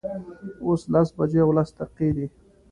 [0.65, 2.25] اوس لس بجې او لس دقیقې دي